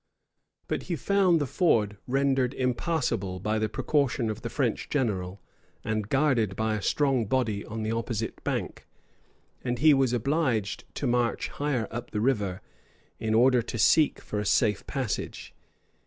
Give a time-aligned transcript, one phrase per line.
[0.67, 5.43] But he found the ford rendered impassable by the precaution of the French general,
[5.83, 8.87] and guarded by a strong body on the opposite bank;[*]
[9.63, 12.61] and he was obliged to march higher up the river,
[13.19, 15.53] in order to seek for a safe passage.